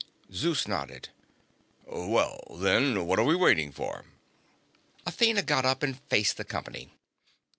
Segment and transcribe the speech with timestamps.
[0.33, 1.09] Zeus nodded.
[1.85, 4.05] "Well, then, what are we waiting for?"
[5.05, 6.95] Athena got up and faced the company.